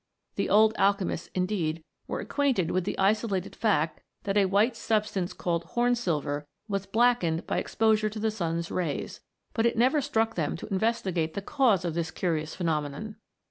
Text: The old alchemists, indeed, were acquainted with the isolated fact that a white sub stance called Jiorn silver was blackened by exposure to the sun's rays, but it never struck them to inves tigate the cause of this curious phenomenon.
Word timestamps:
The 0.33 0.49
old 0.49 0.73
alchemists, 0.79 1.29
indeed, 1.35 1.83
were 2.07 2.21
acquainted 2.21 2.71
with 2.71 2.85
the 2.85 2.97
isolated 2.97 3.55
fact 3.55 4.01
that 4.23 4.35
a 4.35 4.45
white 4.47 4.75
sub 4.75 5.05
stance 5.05 5.31
called 5.31 5.63
Jiorn 5.75 5.95
silver 5.95 6.47
was 6.67 6.87
blackened 6.87 7.45
by 7.45 7.59
exposure 7.59 8.09
to 8.09 8.19
the 8.19 8.31
sun's 8.31 8.71
rays, 8.71 9.19
but 9.53 9.67
it 9.67 9.77
never 9.77 10.01
struck 10.01 10.33
them 10.33 10.57
to 10.57 10.65
inves 10.65 11.03
tigate 11.03 11.35
the 11.35 11.41
cause 11.43 11.85
of 11.85 11.93
this 11.93 12.09
curious 12.09 12.55
phenomenon. 12.55 13.17